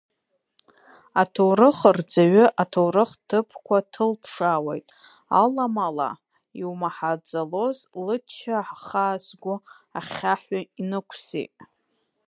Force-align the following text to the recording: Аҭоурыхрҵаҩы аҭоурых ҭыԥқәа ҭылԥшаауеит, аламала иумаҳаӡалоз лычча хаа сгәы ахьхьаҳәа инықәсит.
Аҭоурыхрҵаҩы 1.21 2.45
аҭоурых 2.61 3.11
ҭыԥқәа 3.27 3.77
ҭылԥшаауеит, 3.91 4.87
аламала 5.41 6.11
иумаҳаӡалоз 6.59 7.77
лычча 8.05 8.59
хаа 8.85 9.15
сгәы 9.25 9.55
ахьхьаҳәа 9.97 10.59
инықәсит. 10.81 11.55